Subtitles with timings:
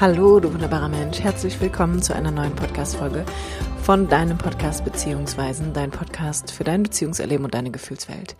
[0.00, 1.20] Hallo, du wunderbarer Mensch.
[1.20, 3.24] Herzlich willkommen zu einer neuen Podcast-Folge
[3.80, 8.34] von deinem Podcast Beziehungsweisen, dein Podcast für dein Beziehungserleben und deine Gefühlswelt.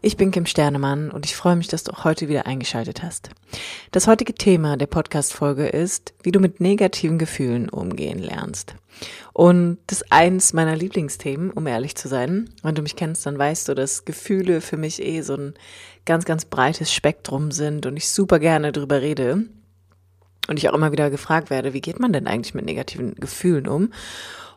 [0.00, 3.28] Ich bin Kim Sternemann und ich freue mich, dass du auch heute wieder eingeschaltet hast.
[3.90, 8.74] Das heutige Thema der Podcast-Folge ist, wie du mit negativen Gefühlen umgehen lernst.
[9.34, 12.48] Und das ist eins meiner Lieblingsthemen, um ehrlich zu sein.
[12.62, 15.54] Wenn du mich kennst, dann weißt du, dass Gefühle für mich eh so ein
[16.06, 19.44] ganz, ganz breites Spektrum sind und ich super gerne drüber rede
[20.48, 23.66] und ich auch immer wieder gefragt werde, wie geht man denn eigentlich mit negativen Gefühlen
[23.68, 23.92] um?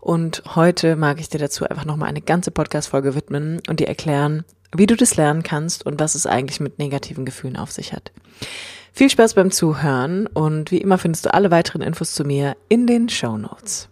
[0.02, 4.46] Und heute mag ich dir dazu einfach nochmal eine ganze Podcast-Folge widmen und dir erklären,
[4.76, 8.12] wie du das lernen kannst und was es eigentlich mit negativen Gefühlen auf sich hat.
[8.94, 12.88] Viel Spaß beim Zuhören und wie immer findest du alle weiteren Infos zu mir in
[12.88, 13.90] den Show Notes.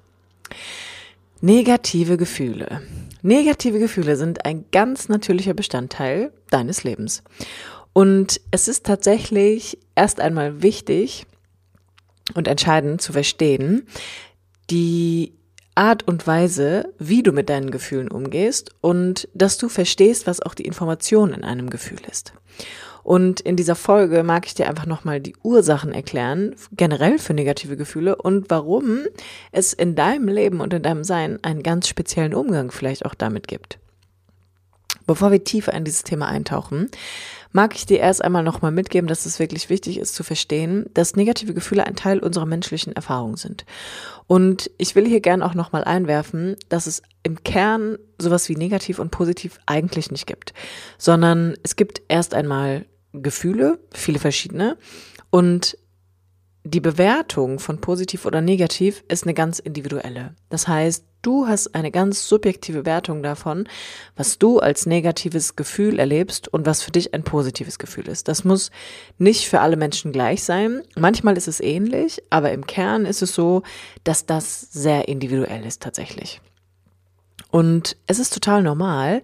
[1.42, 2.82] Negative Gefühle.
[3.22, 7.24] Negative Gefühle sind ein ganz natürlicher Bestandteil deines Lebens.
[7.94, 11.26] Und es ist tatsächlich erst einmal wichtig,
[12.34, 13.88] und entscheidend zu verstehen,
[14.70, 15.34] die
[15.76, 20.54] Art und Weise, wie du mit deinen Gefühlen umgehst und dass du verstehst, was auch
[20.54, 22.34] die Information in einem Gefühl ist.
[23.04, 27.78] Und in dieser Folge mag ich dir einfach nochmal die Ursachen erklären, generell für negative
[27.78, 29.02] Gefühle und warum
[29.52, 33.48] es in deinem Leben und in deinem Sein einen ganz speziellen Umgang vielleicht auch damit
[33.48, 33.78] gibt.
[35.08, 36.90] Bevor wir tiefer in dieses Thema eintauchen,
[37.52, 41.16] mag ich dir erst einmal nochmal mitgeben, dass es wirklich wichtig ist zu verstehen, dass
[41.16, 43.66] negative Gefühle ein Teil unserer menschlichen Erfahrung sind.
[44.28, 49.00] Und ich will hier gern auch nochmal einwerfen, dass es im Kern sowas wie negativ
[49.00, 50.54] und positiv eigentlich nicht gibt,
[50.98, 54.78] sondern es gibt erst einmal Gefühle, viele verschiedene,
[55.30, 55.78] und
[56.66, 60.34] die Bewertung von positiv oder negativ ist eine ganz individuelle.
[60.50, 63.70] Das heißt, du hast eine ganz subjektive Wertung davon,
[64.16, 68.28] was du als negatives Gefühl erlebst und was für dich ein positives Gefühl ist.
[68.28, 68.72] Das muss
[69.20, 70.82] nicht für alle Menschen gleich sein.
[70.96, 73.62] Manchmal ist es ähnlich, aber im Kern ist es so,
[74.04, 76.42] dass das sehr individuell ist tatsächlich.
[77.52, 79.22] Und es ist total normal,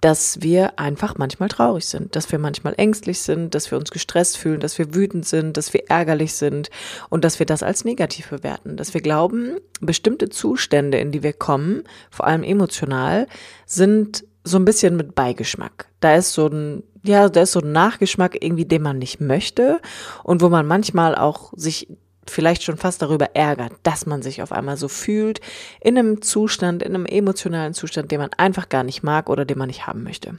[0.00, 4.36] dass wir einfach manchmal traurig sind, dass wir manchmal ängstlich sind, dass wir uns gestresst
[4.36, 6.70] fühlen, dass wir wütend sind, dass wir ärgerlich sind
[7.08, 11.32] und dass wir das als negativ bewerten, dass wir glauben, bestimmte Zustände, in die wir
[11.32, 13.26] kommen, vor allem emotional,
[13.66, 15.88] sind so ein bisschen mit Beigeschmack.
[16.00, 19.80] Da ist so ein, ja, da ist so ein Nachgeschmack irgendwie, den man nicht möchte
[20.22, 21.88] und wo man manchmal auch sich
[22.30, 25.40] vielleicht schon fast darüber ärgert, dass man sich auf einmal so fühlt,
[25.80, 29.58] in einem Zustand, in einem emotionalen Zustand, den man einfach gar nicht mag oder den
[29.58, 30.38] man nicht haben möchte.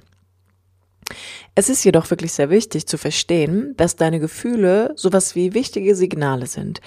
[1.54, 6.48] Es ist jedoch wirklich sehr wichtig zu verstehen, dass deine Gefühle sowas wie wichtige Signale
[6.48, 6.82] sind,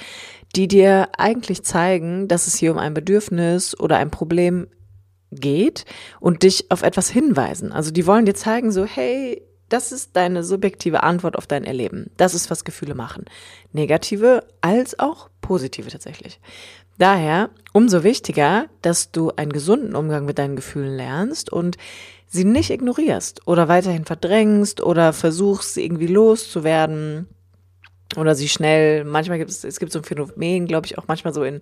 [0.56, 4.66] die dir eigentlich zeigen, dass es hier um ein Bedürfnis oder ein Problem
[5.30, 5.84] geht
[6.20, 7.72] und dich auf etwas hinweisen.
[7.72, 12.10] Also die wollen dir zeigen, so, hey, das ist deine subjektive Antwort auf dein Erleben.
[12.16, 13.24] Das ist, was Gefühle machen.
[13.72, 16.40] Negative als auch positive tatsächlich.
[16.98, 21.76] Daher umso wichtiger, dass du einen gesunden Umgang mit deinen Gefühlen lernst und
[22.26, 27.28] sie nicht ignorierst oder weiterhin verdrängst oder versuchst, sie irgendwie loszuwerden
[28.16, 31.34] oder sie schnell, manchmal gibt es, es gibt so ein Phänomen, glaube ich, auch manchmal
[31.34, 31.60] so in,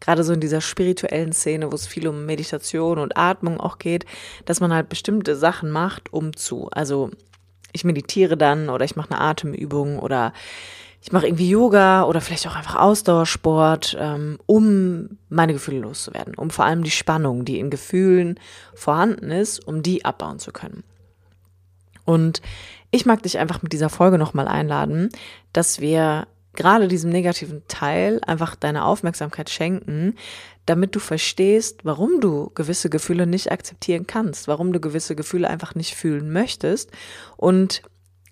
[0.00, 4.06] gerade so in dieser spirituellen Szene, wo es viel um Meditation und Atmung auch geht,
[4.44, 6.68] dass man halt bestimmte Sachen macht, um zu.
[6.70, 7.10] Also
[7.72, 10.32] ich meditiere dann oder ich mache eine Atemübung oder
[11.00, 16.50] ich mache irgendwie Yoga oder vielleicht auch einfach Ausdauersport, ähm, um meine Gefühle loszuwerden, um
[16.50, 18.40] vor allem die Spannung, die in Gefühlen
[18.74, 20.82] vorhanden ist, um die abbauen zu können.
[22.04, 22.42] Und
[22.90, 25.10] ich mag dich einfach mit dieser Folge nochmal einladen,
[25.52, 26.26] dass wir
[26.58, 30.16] gerade diesem negativen Teil einfach deine Aufmerksamkeit schenken,
[30.66, 35.76] damit du verstehst, warum du gewisse Gefühle nicht akzeptieren kannst, warum du gewisse Gefühle einfach
[35.76, 36.90] nicht fühlen möchtest
[37.36, 37.82] und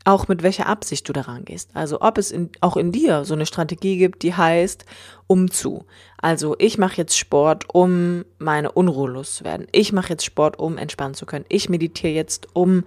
[0.04, 1.70] auch mit welcher Absicht du daran gehst.
[1.74, 4.84] Also ob es in, auch in dir so eine Strategie gibt, die heißt
[5.28, 5.84] um zu.
[6.20, 9.68] Also ich mache jetzt Sport, um meine Unruhe loszuwerden.
[9.70, 11.44] Ich mache jetzt Sport, um entspannen zu können.
[11.48, 12.84] Ich meditiere jetzt, um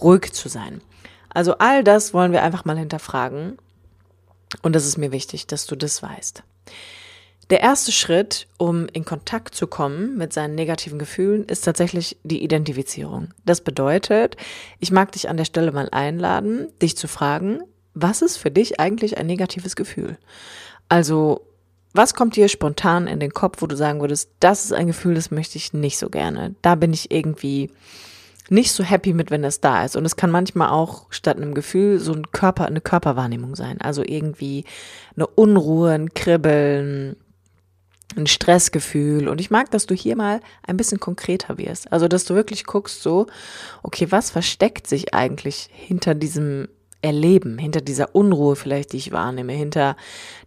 [0.00, 0.80] ruhig zu sein.
[1.28, 3.58] Also all das wollen wir einfach mal hinterfragen.
[4.62, 6.42] Und das ist mir wichtig, dass du das weißt.
[7.50, 12.42] Der erste Schritt, um in Kontakt zu kommen mit seinen negativen Gefühlen, ist tatsächlich die
[12.42, 13.32] Identifizierung.
[13.46, 14.36] Das bedeutet,
[14.80, 17.60] ich mag dich an der Stelle mal einladen, dich zu fragen,
[17.94, 20.18] was ist für dich eigentlich ein negatives Gefühl?
[20.90, 21.40] Also,
[21.94, 25.14] was kommt dir spontan in den Kopf, wo du sagen würdest, das ist ein Gefühl,
[25.14, 26.54] das möchte ich nicht so gerne.
[26.60, 27.70] Da bin ich irgendwie
[28.50, 29.96] nicht so happy mit, wenn es da ist.
[29.96, 33.80] Und es kann manchmal auch statt einem Gefühl so ein Körper, eine Körperwahrnehmung sein.
[33.80, 34.64] Also irgendwie
[35.16, 37.16] eine Unruhe, ein Kribbeln,
[38.16, 39.28] ein Stressgefühl.
[39.28, 41.92] Und ich mag, dass du hier mal ein bisschen konkreter wirst.
[41.92, 43.26] Also, dass du wirklich guckst, so,
[43.82, 46.68] okay, was versteckt sich eigentlich hinter diesem
[47.00, 49.96] Erleben, hinter dieser Unruhe vielleicht, die ich wahrnehme, hinter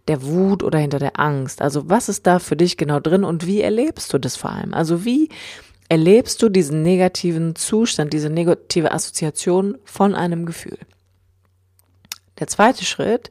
[0.06, 1.62] der Wut oder hinter der Angst.
[1.62, 4.74] Also was ist da für dich genau drin und wie erlebst du das vor allem?
[4.74, 5.30] Also wie
[5.92, 10.78] erlebst du diesen negativen Zustand, diese negative Assoziation von einem Gefühl?
[12.40, 13.28] Der zweite Schritt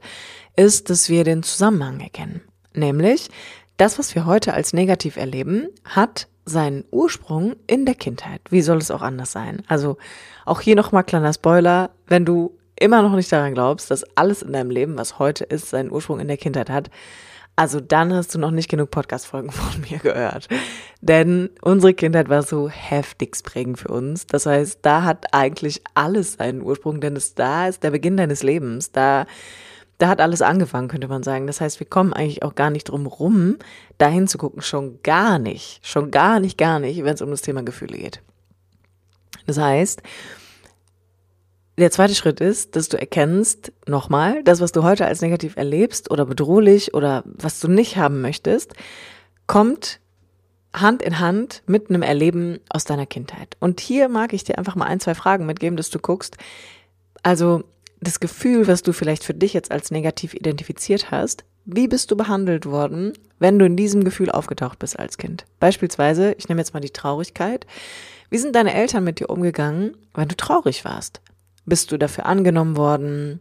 [0.54, 2.40] ist, dass wir den Zusammenhang erkennen.
[2.72, 3.30] Nämlich,
[3.78, 8.42] das, was wir heute als negativ erleben, hat seinen Ursprung in der Kindheit.
[8.48, 9.64] Wie soll es auch anders sein?
[9.66, 9.96] Also
[10.46, 14.52] auch hier nochmal kleiner Spoiler, wenn du immer noch nicht daran glaubst, dass alles in
[14.52, 16.90] deinem Leben, was heute ist, seinen Ursprung in der Kindheit hat,
[17.54, 20.48] also dann hast du noch nicht genug Podcast-Folgen von mir gehört.
[21.00, 24.26] Denn unsere Kindheit war so heftig prägend für uns.
[24.26, 28.42] Das heißt, da hat eigentlich alles seinen Ursprung, denn es da ist der Beginn deines
[28.42, 28.92] Lebens.
[28.92, 29.26] Da,
[29.98, 31.46] da hat alles angefangen, könnte man sagen.
[31.46, 33.58] Das heißt, wir kommen eigentlich auch gar nicht drum rum,
[33.98, 34.62] da hinzugucken.
[34.62, 35.80] Schon gar nicht.
[35.86, 38.22] Schon gar nicht, gar nicht, wenn es um das Thema Gefühle geht.
[39.46, 40.02] Das heißt,
[41.78, 46.10] der zweite Schritt ist, dass du erkennst, nochmal, das, was du heute als negativ erlebst
[46.10, 48.74] oder bedrohlich oder was du nicht haben möchtest,
[49.46, 50.00] kommt
[50.74, 53.56] Hand in Hand mit einem Erleben aus deiner Kindheit.
[53.60, 56.36] Und hier mag ich dir einfach mal ein, zwei Fragen mitgeben, dass du guckst.
[57.22, 57.64] Also
[58.00, 62.16] das Gefühl, was du vielleicht für dich jetzt als negativ identifiziert hast, wie bist du
[62.16, 65.44] behandelt worden, wenn du in diesem Gefühl aufgetaucht bist als Kind?
[65.60, 67.66] Beispielsweise, ich nehme jetzt mal die Traurigkeit.
[68.30, 71.20] Wie sind deine Eltern mit dir umgegangen, wenn du traurig warst?
[71.64, 73.40] Bist du dafür angenommen worden?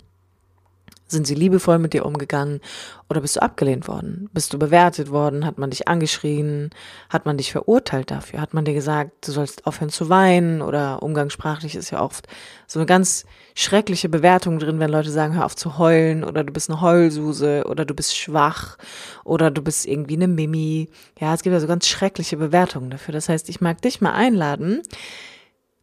[1.12, 2.62] Sind sie liebevoll mit dir umgegangen
[3.10, 4.30] oder bist du abgelehnt worden?
[4.32, 5.46] Bist du bewertet worden?
[5.46, 6.70] Hat man dich angeschrien?
[7.10, 8.40] Hat man dich verurteilt dafür?
[8.40, 10.62] Hat man dir gesagt, du sollst aufhören zu weinen?
[10.62, 12.30] Oder umgangssprachlich ist ja oft
[12.66, 13.26] so eine ganz
[13.56, 17.66] schreckliche Bewertung drin, wenn Leute sagen, hör auf zu heulen oder du bist eine Heulsuse
[17.68, 18.78] oder du bist schwach
[19.26, 20.90] oder du bist irgendwie eine Mimi.
[21.20, 23.14] Ja, es gibt ja so ganz schreckliche Bewertungen dafür.
[23.14, 24.82] Das heißt, ich mag dich mal einladen,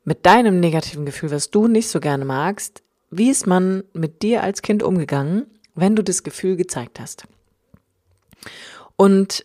[0.09, 4.43] mit deinem negativen Gefühl, was du nicht so gerne magst, wie ist man mit dir
[4.43, 7.25] als Kind umgegangen, wenn du das Gefühl gezeigt hast?
[8.97, 9.45] Und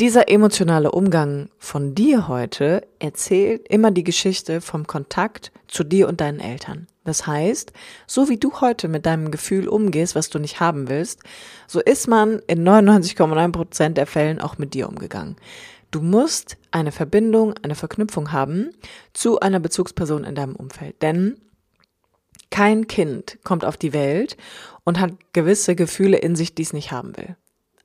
[0.00, 6.20] dieser emotionale Umgang von dir heute erzählt immer die Geschichte vom Kontakt zu dir und
[6.20, 6.88] deinen Eltern.
[7.04, 7.72] Das heißt,
[8.08, 11.20] so wie du heute mit deinem Gefühl umgehst, was du nicht haben willst,
[11.68, 15.36] so ist man in 99,9 Prozent der Fällen auch mit dir umgegangen.
[15.94, 18.70] Du musst eine Verbindung, eine Verknüpfung haben
[19.12, 21.00] zu einer Bezugsperson in deinem Umfeld.
[21.02, 21.40] Denn
[22.50, 24.36] kein Kind kommt auf die Welt
[24.82, 27.36] und hat gewisse Gefühle in sich, die es nicht haben will.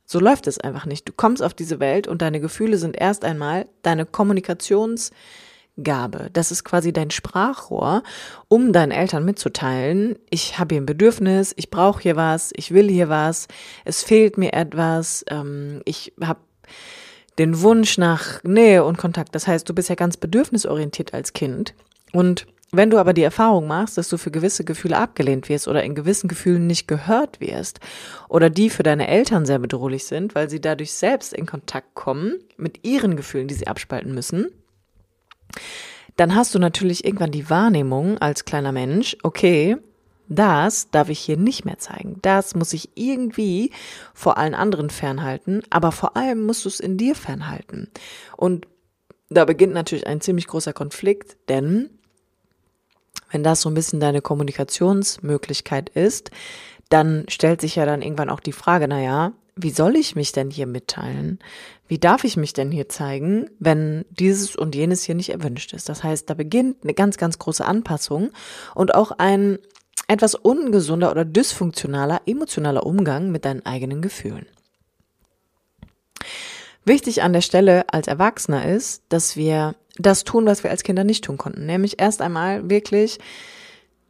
[0.08, 1.08] So läuft es einfach nicht.
[1.08, 6.32] Du kommst auf diese Welt und deine Gefühle sind erst einmal deine Kommunikationsgabe.
[6.34, 8.02] Das ist quasi dein Sprachrohr,
[8.48, 12.90] um deinen Eltern mitzuteilen, ich habe hier ein Bedürfnis, ich brauche hier was, ich will
[12.90, 13.48] hier was,
[13.86, 16.40] es fehlt mir etwas, ähm, ich habe
[17.40, 19.34] den Wunsch nach Nähe und Kontakt.
[19.34, 21.74] Das heißt, du bist ja ganz bedürfnisorientiert als Kind.
[22.12, 25.84] Und wenn du aber die Erfahrung machst, dass du für gewisse Gefühle abgelehnt wirst oder
[25.84, 27.80] in gewissen Gefühlen nicht gehört wirst
[28.28, 32.36] oder die für deine Eltern sehr bedrohlich sind, weil sie dadurch selbst in Kontakt kommen
[32.58, 34.50] mit ihren Gefühlen, die sie abspalten müssen,
[36.16, 39.78] dann hast du natürlich irgendwann die Wahrnehmung als kleiner Mensch, okay,
[40.30, 42.20] das darf ich hier nicht mehr zeigen.
[42.22, 43.72] Das muss ich irgendwie
[44.14, 47.90] vor allen anderen fernhalten, aber vor allem musst du es in dir fernhalten.
[48.38, 48.68] Und
[49.30, 51.90] da beginnt natürlich ein ziemlich großer Konflikt, denn
[53.32, 56.32] wenn das so ein bisschen deine Kommunikationsmöglichkeit ist,
[56.90, 60.32] dann stellt sich ja dann irgendwann auch die Frage, na ja, wie soll ich mich
[60.32, 61.40] denn hier mitteilen?
[61.88, 65.90] Wie darf ich mich denn hier zeigen, wenn dieses und jenes hier nicht erwünscht ist?
[65.90, 68.32] Das heißt, da beginnt eine ganz, ganz große Anpassung
[68.74, 69.60] und auch ein
[70.10, 74.48] etwas ungesunder oder dysfunktionaler emotionaler Umgang mit deinen eigenen Gefühlen.
[76.84, 81.04] Wichtig an der Stelle als Erwachsener ist, dass wir das tun, was wir als Kinder
[81.04, 83.20] nicht tun konnten, nämlich erst einmal wirklich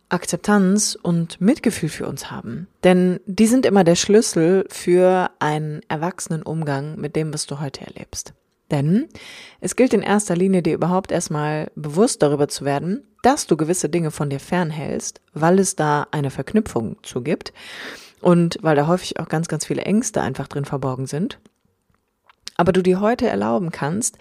[0.08, 2.68] Akzeptanz und Mitgefühl für uns haben.
[2.84, 7.86] Denn die sind immer der Schlüssel für einen erwachsenen Umgang mit dem, was du heute
[7.86, 8.34] erlebst.
[8.72, 9.08] Denn
[9.62, 13.90] es gilt in erster Linie, dir überhaupt erstmal bewusst darüber zu werden, dass du gewisse
[13.90, 17.54] Dinge von dir fernhältst, weil es da eine Verknüpfung zu gibt
[18.22, 21.40] und weil da häufig auch ganz, ganz viele Ängste einfach drin verborgen sind.
[22.58, 24.18] Aber du dir heute erlauben kannst,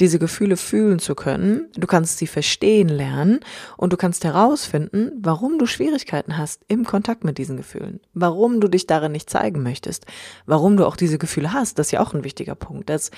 [0.00, 3.40] diese Gefühle fühlen zu können, du kannst sie verstehen lernen
[3.76, 8.68] und du kannst herausfinden, warum du Schwierigkeiten hast im Kontakt mit diesen Gefühlen, warum du
[8.68, 10.06] dich darin nicht zeigen möchtest,
[10.46, 12.90] warum du auch diese Gefühle hast, das ist ja auch ein wichtiger Punkt.
[12.90, 13.12] Das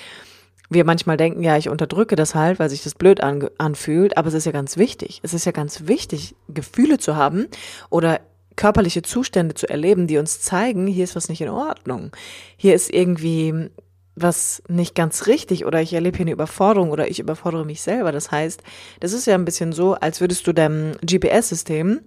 [0.68, 4.28] wir manchmal denken, ja, ich unterdrücke das halt, weil sich das blöd an, anfühlt, aber
[4.28, 5.20] es ist ja ganz wichtig.
[5.23, 7.46] Es ist ja ganz wichtig, Gefühle zu haben
[7.90, 8.20] oder
[8.56, 12.11] körperliche Zustände zu erleben, die uns zeigen, hier ist was nicht in Ordnung.
[12.56, 13.70] Hier ist irgendwie
[14.14, 18.12] was nicht ganz richtig oder ich erlebe hier eine Überforderung oder ich überfordere mich selber.
[18.12, 18.62] Das heißt,
[19.00, 22.00] das ist ja ein bisschen so, als würdest du deinem GPS-System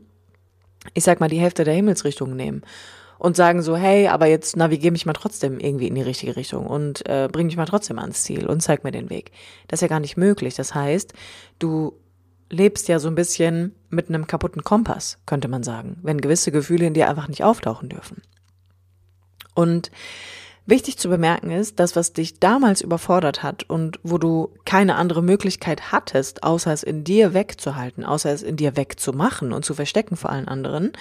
[0.94, 2.62] ich sag mal, die Hälfte der Himmelsrichtungen nehmen
[3.20, 6.66] und sagen so, hey, aber jetzt navigiere mich mal trotzdem irgendwie in die richtige Richtung
[6.66, 9.32] und äh, bring mich mal trotzdem ans Ziel und zeig mir den Weg.
[9.68, 10.56] Das ist ja gar nicht möglich.
[10.56, 11.14] Das heißt,
[11.60, 12.00] du
[12.50, 16.88] lebst ja so ein bisschen mit einem kaputten Kompass, könnte man sagen, wenn gewisse Gefühle
[16.88, 18.22] in dir einfach nicht auftauchen dürfen.
[19.54, 19.92] Und
[20.70, 25.22] wichtig zu bemerken ist, dass was dich damals überfordert hat und wo du keine andere
[25.22, 30.16] Möglichkeit hattest, außer es in dir wegzuhalten, außer es in dir wegzumachen und zu verstecken
[30.16, 30.92] vor allen anderen,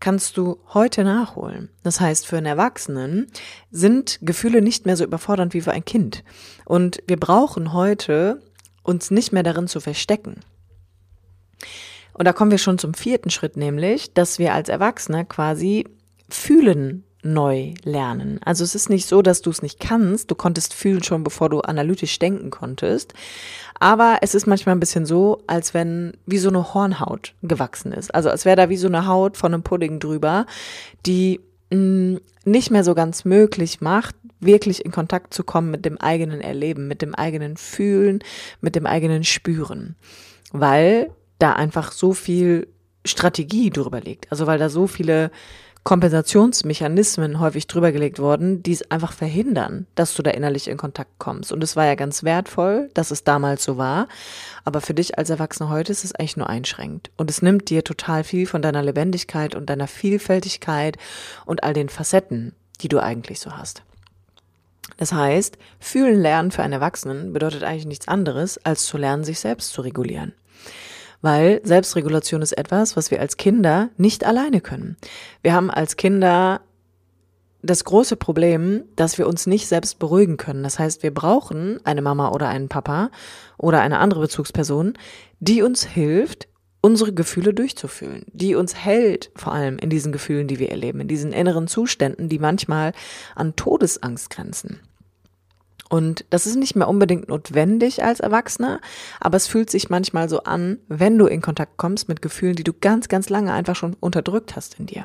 [0.00, 1.70] kannst du heute nachholen.
[1.82, 3.28] Das heißt, für einen Erwachsenen
[3.70, 6.22] sind Gefühle nicht mehr so überfordernd wie für ein Kind.
[6.64, 8.42] Und wir brauchen heute
[8.82, 10.40] uns nicht mehr darin zu verstecken.
[12.12, 15.86] Und da kommen wir schon zum vierten Schritt, nämlich, dass wir als Erwachsene quasi
[16.28, 18.40] fühlen neu lernen.
[18.44, 20.30] Also es ist nicht so, dass du es nicht kannst.
[20.30, 23.12] Du konntest fühlen schon, bevor du analytisch denken konntest.
[23.78, 28.14] Aber es ist manchmal ein bisschen so, als wenn wie so eine Hornhaut gewachsen ist.
[28.14, 30.46] Also als wäre da wie so eine Haut von einem Pudding drüber,
[31.04, 31.40] die
[31.70, 35.98] mh, mm, nicht mehr so ganz möglich macht, wirklich in Kontakt zu kommen mit dem
[35.98, 38.20] eigenen Erleben, mit dem eigenen Fühlen,
[38.60, 39.96] mit dem eigenen Spüren.
[40.52, 42.68] Weil da einfach so viel
[43.04, 44.30] Strategie drüber liegt.
[44.30, 45.30] Also weil da so viele
[45.86, 51.12] Kompensationsmechanismen häufig drüber gelegt worden, die es einfach verhindern, dass du da innerlich in Kontakt
[51.18, 51.52] kommst.
[51.52, 54.08] Und es war ja ganz wertvoll, dass es damals so war.
[54.64, 57.12] Aber für dich als Erwachsener heute ist es eigentlich nur einschränkend.
[57.16, 60.96] Und es nimmt dir total viel von deiner Lebendigkeit und deiner Vielfältigkeit
[61.44, 63.84] und all den Facetten, die du eigentlich so hast.
[64.96, 69.38] Das heißt, fühlen lernen für einen Erwachsenen bedeutet eigentlich nichts anderes, als zu lernen, sich
[69.38, 70.32] selbst zu regulieren
[71.22, 74.96] weil Selbstregulation ist etwas, was wir als Kinder nicht alleine können.
[75.42, 76.60] Wir haben als Kinder
[77.62, 80.62] das große Problem, dass wir uns nicht selbst beruhigen können.
[80.62, 83.10] Das heißt, wir brauchen eine Mama oder einen Papa
[83.58, 84.94] oder eine andere Bezugsperson,
[85.40, 86.48] die uns hilft,
[86.80, 91.08] unsere Gefühle durchzufühlen, die uns hält, vor allem in diesen Gefühlen, die wir erleben, in
[91.08, 92.92] diesen inneren Zuständen, die manchmal
[93.34, 94.80] an Todesangst grenzen.
[95.88, 98.80] Und das ist nicht mehr unbedingt notwendig als Erwachsener,
[99.20, 102.64] aber es fühlt sich manchmal so an, wenn du in Kontakt kommst mit Gefühlen, die
[102.64, 105.04] du ganz, ganz lange einfach schon unterdrückt hast in dir.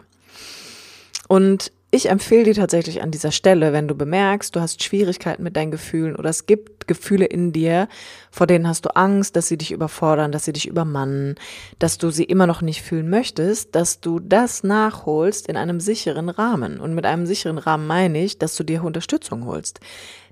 [1.28, 5.58] Und ich empfehle dir tatsächlich an dieser Stelle, wenn du bemerkst, du hast Schwierigkeiten mit
[5.58, 7.90] deinen Gefühlen oder es gibt Gefühle in dir,
[8.32, 11.36] vor denen hast du Angst, dass sie dich überfordern, dass sie dich übermannen,
[11.80, 16.30] dass du sie immer noch nicht fühlen möchtest, dass du das nachholst in einem sicheren
[16.30, 16.80] Rahmen.
[16.80, 19.82] Und mit einem sicheren Rahmen meine ich, dass du dir Unterstützung holst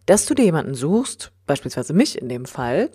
[0.06, 2.90] dass du dir jemanden suchst, beispielsweise mich in dem Fall,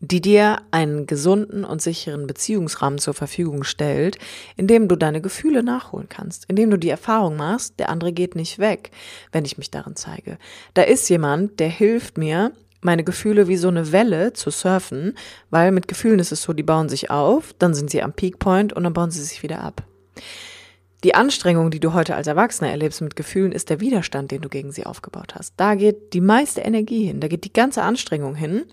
[0.00, 4.18] die dir einen gesunden und sicheren Beziehungsrahmen zur Verfügung stellt,
[4.56, 8.12] in dem du deine Gefühle nachholen kannst, in dem du die Erfahrung machst, der andere
[8.12, 8.90] geht nicht weg,
[9.32, 10.38] wenn ich mich darin zeige.
[10.74, 15.16] Da ist jemand, der hilft mir, meine Gefühle wie so eine Welle zu surfen,
[15.48, 18.74] weil mit Gefühlen ist es so, die bauen sich auf, dann sind sie am Peakpoint
[18.74, 19.82] und dann bauen sie sich wieder ab.
[21.04, 24.48] Die Anstrengung, die du heute als Erwachsener erlebst mit Gefühlen, ist der Widerstand, den du
[24.48, 25.52] gegen sie aufgebaut hast.
[25.58, 28.64] Da geht die meiste Energie hin, da geht die ganze Anstrengung hin,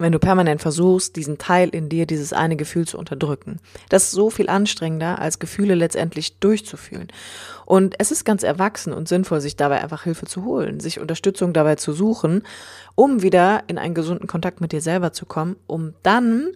[0.00, 3.60] wenn du permanent versuchst, diesen Teil in dir, dieses eine Gefühl zu unterdrücken.
[3.90, 7.06] Das ist so viel anstrengender, als Gefühle letztendlich durchzufühlen.
[7.64, 11.52] Und es ist ganz erwachsen und sinnvoll, sich dabei einfach Hilfe zu holen, sich Unterstützung
[11.52, 12.42] dabei zu suchen,
[12.96, 16.48] um wieder in einen gesunden Kontakt mit dir selber zu kommen, um dann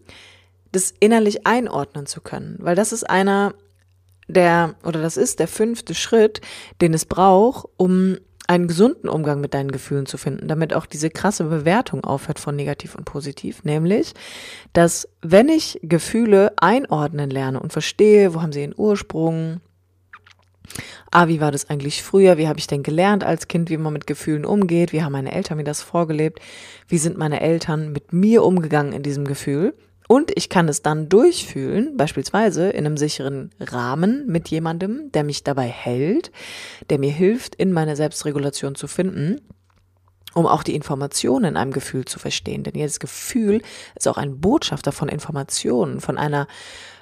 [0.73, 2.57] das innerlich einordnen zu können.
[2.59, 3.55] Weil das ist einer
[4.29, 6.41] der, oder das ist der fünfte Schritt,
[6.81, 11.11] den es braucht, um einen gesunden Umgang mit deinen Gefühlen zu finden, damit auch diese
[11.11, 13.63] krasse Bewertung aufhört von negativ und positiv.
[13.63, 14.15] Nämlich,
[14.73, 19.61] dass wenn ich Gefühle einordnen lerne und verstehe, wo haben sie ihren Ursprung,
[21.11, 23.93] ah, wie war das eigentlich früher, wie habe ich denn gelernt als Kind, wie man
[23.93, 26.41] mit Gefühlen umgeht, wie haben meine Eltern mir das vorgelebt,
[26.89, 29.75] wie sind meine Eltern mit mir umgegangen in diesem Gefühl,
[30.09, 35.45] und ich kann es dann durchfühlen, beispielsweise in einem sicheren Rahmen mit jemandem, der mich
[35.45, 36.33] dabei hält,
[36.88, 39.43] der mir hilft, in meine Selbstregulation zu finden,
[40.33, 42.65] um auch die Informationen in einem Gefühl zu verstehen.
[42.65, 43.61] Denn jedes Gefühl
[43.97, 46.49] ist auch ein Botschafter von Informationen, von einer,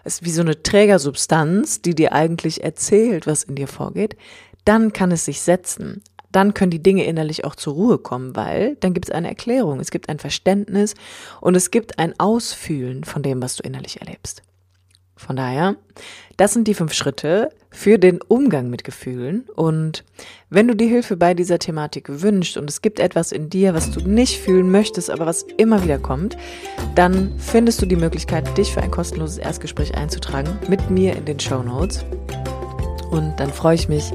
[0.05, 4.17] ist wie so eine Trägersubstanz, die dir eigentlich erzählt, was in dir vorgeht.
[4.65, 6.03] Dann kann es sich setzen
[6.37, 9.81] dann können die Dinge innerlich auch zur Ruhe kommen, weil dann gibt es eine Erklärung,
[9.81, 10.95] es gibt ein Verständnis
[11.41, 14.43] und es gibt ein Ausfühlen von dem, was du innerlich erlebst.
[15.17, 15.77] Von daher,
[16.37, 19.47] das sind die fünf Schritte für den Umgang mit Gefühlen.
[19.57, 20.05] Und
[20.51, 23.91] wenn du dir Hilfe bei dieser Thematik wünschst und es gibt etwas in dir, was
[23.91, 26.37] du nicht fühlen möchtest, aber was immer wieder kommt,
[26.95, 31.41] dann findest du die Möglichkeit, dich für ein kostenloses Erstgespräch einzutragen mit mir in den
[31.41, 32.05] Show Notes.
[33.17, 34.13] Und dann freue ich mich,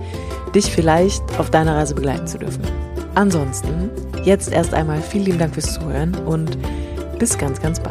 [0.54, 2.62] dich vielleicht auf deiner Reise begleiten zu dürfen.
[3.16, 3.90] Ansonsten,
[4.24, 6.58] jetzt erst einmal vielen lieben Dank fürs Zuhören und
[7.20, 7.91] bis ganz, ganz bald.